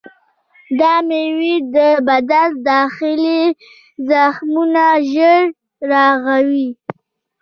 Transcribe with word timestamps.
دا 0.79 0.93
میوه 1.07 1.53
د 1.75 1.77
بدن 2.07 2.49
داخلي 2.69 3.41
زخمونه 4.09 4.85
ژر 5.11 5.41
رغوي. 5.91 6.69